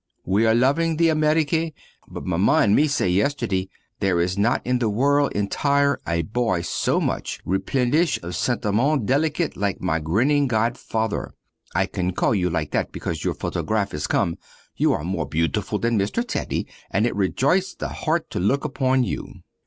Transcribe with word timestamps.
We 0.25 0.47
are 0.47 0.55
loving 0.55 0.93
all 0.93 0.97
the 0.97 1.11
Amerique; 1.11 1.75
but 2.07 2.25
Maman 2.25 2.63
and 2.63 2.75
me 2.75 2.87
say 2.87 3.07
yesterday 3.07 3.69
there 3.99 4.19
is 4.19 4.35
not 4.35 4.65
in 4.65 4.79
the 4.79 4.89
world 4.89 5.31
entire 5.33 6.01
a 6.07 6.23
boy 6.23 6.61
so 6.61 6.99
much 6.99 7.39
remplished 7.45 8.23
of 8.23 8.35
sentiments 8.35 9.05
delicate 9.05 9.55
like 9.55 9.79
my 9.79 9.99
grinning 9.99 10.47
godfather. 10.47 11.35
(I 11.75 11.85
call 11.85 12.33
you 12.33 12.49
like 12.49 12.71
that 12.71 12.91
because 12.91 13.23
your 13.23 13.35
photography 13.35 13.97
is 13.97 14.07
come; 14.07 14.39
you 14.75 14.91
are 14.91 15.03
more 15.03 15.29
beautiful 15.29 15.77
than 15.77 15.99
Mr. 15.99 16.27
Teddy 16.27 16.65
and 16.89 17.05
it 17.05 17.15
rejoice 17.15 17.75
the 17.75 17.89
heart 17.89 18.31
to 18.31 18.39
look 18.39 18.65
upon 18.65 19.03
you.) 19.03 19.31